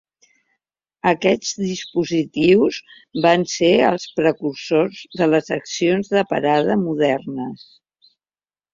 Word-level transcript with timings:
Aquests 1.11 1.51
dispositius 1.65 2.79
van 3.27 3.45
ser 3.53 3.71
els 3.91 4.09
precursors 4.21 5.05
de 5.23 5.31
les 5.37 5.55
accions 5.61 6.13
de 6.19 6.27
parada 6.35 6.83
modernes. 6.89 7.73